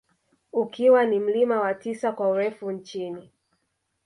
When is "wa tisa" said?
1.61-2.11